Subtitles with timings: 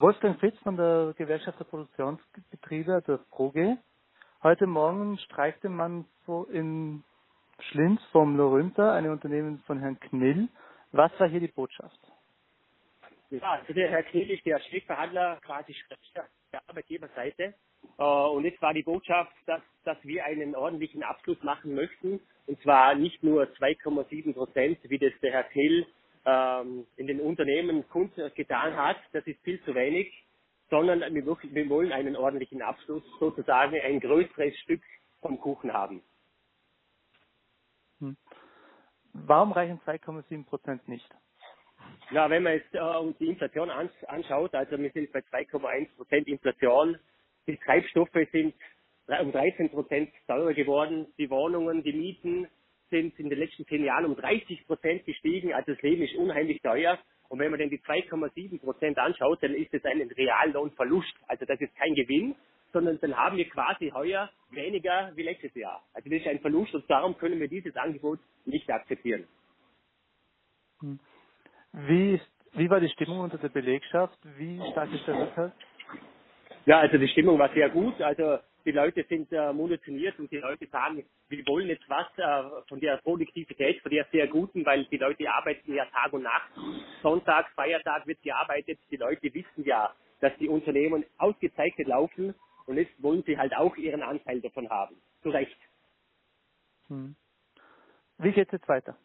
[0.00, 3.78] Wolfgang Fritz von der Gewerkschaft der Produktionsbetriebe, der ProG.
[4.44, 6.04] Heute Morgen streikte man
[6.52, 7.02] in
[7.58, 10.46] Schlinz vom Lorümter, einem Unternehmen von Herrn Knill.
[10.92, 11.98] Was war hier die Botschaft?
[13.30, 15.74] Ja, also der Herr Knill ist der Streikverhandler quasi
[16.14, 17.54] der Arbeitgeberseite.
[17.98, 22.20] Äh, und jetzt war die Botschaft, dass, dass wir einen ordentlichen Abschluss machen möchten.
[22.46, 25.88] Und zwar nicht nur 2,7 Prozent, wie das der Herr Knill
[26.28, 27.84] ähm, in den Unternehmen
[28.34, 28.98] getan hat.
[29.12, 30.12] Das ist viel zu wenig.
[30.70, 34.82] Sondern wir, wir wollen einen ordentlichen Abschluss, sozusagen ein größeres Stück
[35.22, 36.02] vom Kuchen haben.
[38.00, 38.18] Hm.
[39.14, 41.08] Warum reichen 2,7 Prozent nicht?
[42.10, 46.28] Ja, wenn man jetzt äh, uns die Inflation anschaut, also wir sind bei 2,1 Prozent
[46.28, 46.98] Inflation.
[47.46, 48.54] Die Treibstoffe sind
[49.06, 51.06] um 13 Prozent teurer geworden.
[51.16, 52.48] Die Wohnungen, die Mieten
[52.90, 55.52] sind in den letzten zehn Jahren um 30 Prozent gestiegen.
[55.52, 56.98] Also das Leben ist unheimlich teuer.
[57.28, 61.14] Und wenn man dann die 2,7 Prozent anschaut, dann ist es ein Reallohnverlust.
[61.26, 62.34] Also das ist kein Gewinn,
[62.72, 65.82] sondern dann haben wir quasi heuer weniger wie letztes Jahr.
[65.92, 69.26] Also das ist ein Verlust und darum können wir dieses Angebot nicht akzeptieren.
[70.80, 70.98] Hm.
[71.72, 74.18] Wie, ist, wie war die Stimmung unter der Belegschaft?
[74.36, 75.52] Wie stark ist der Rückhalt?
[76.64, 78.00] Ja, also die Stimmung war sehr gut.
[78.00, 78.38] Also
[78.68, 82.78] die Leute sind äh, munitioniert und die Leute sagen, wir wollen jetzt was äh, von
[82.78, 86.50] der Produktivität, von der sehr guten, weil die Leute arbeiten ja Tag und Nacht.
[87.02, 88.78] Sonntag, Feiertag wird gearbeitet.
[88.90, 92.34] Die Leute wissen ja, dass die Unternehmen ausgezeichnet laufen
[92.66, 94.96] und jetzt wollen sie halt auch ihren Anteil davon haben.
[95.22, 95.58] Zu Recht.
[96.88, 97.16] Hm.
[98.18, 98.98] Wie geht es jetzt weiter?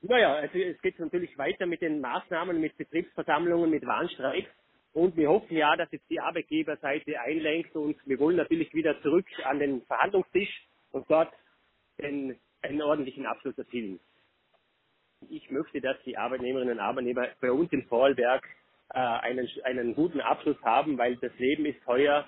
[0.00, 4.48] Naja, also es geht natürlich weiter mit den Maßnahmen, mit Betriebsversammlungen, mit Warnstreiks.
[4.92, 9.26] Und wir hoffen ja, dass jetzt die Arbeitgeberseite einlenkt und wir wollen natürlich wieder zurück
[9.44, 11.32] an den Verhandlungstisch und dort
[12.00, 14.00] den, einen ordentlichen Abschluss erzielen.
[15.30, 18.46] Ich möchte, dass die Arbeitnehmerinnen und Arbeitnehmer bei uns in Vorarlberg
[18.90, 22.26] äh, einen, einen guten Abschluss haben, weil das Leben ist heuer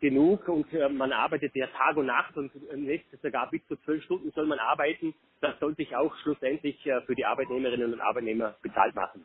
[0.00, 4.02] genug und äh, man arbeitet ja Tag und Nacht und nächstes sogar bis zu zwölf
[4.04, 5.14] Stunden soll man arbeiten.
[5.40, 9.24] Das soll sich auch schlussendlich äh, für die Arbeitnehmerinnen und Arbeitnehmer bezahlt machen.